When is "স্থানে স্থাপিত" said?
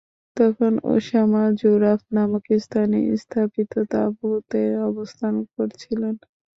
2.63-3.71